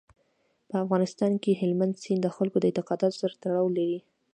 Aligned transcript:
په 0.69 0.75
افغانستان 0.83 1.31
کې 1.43 1.59
هلمند 1.61 1.93
سیند 2.03 2.21
د 2.23 2.27
خلکو 2.35 2.57
د 2.59 2.63
اعتقاداتو 2.69 3.19
سره 3.21 3.33
تړاو 3.43 3.75
لري. 3.77 3.99